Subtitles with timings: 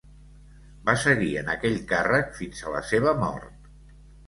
[0.89, 3.73] Va seguir en aquell càrrec fins a la seva mort.